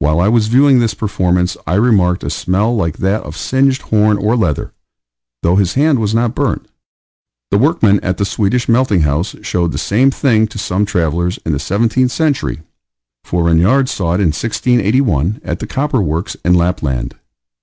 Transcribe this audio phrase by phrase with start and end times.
[0.00, 4.18] While I was viewing this performance, I remarked a smell like that of singed horn
[4.18, 4.74] or leather,
[5.42, 6.68] though his hand was not burnt.
[7.50, 11.52] The workmen at the Swedish melting house showed the same thing to some travellers in
[11.54, 12.64] the seventeenth century;
[13.24, 17.14] for Regnard saw it in 1681, at the copper works in Lapland.